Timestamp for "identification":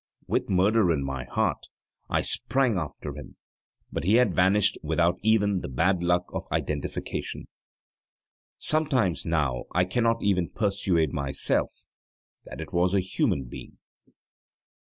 6.51-7.47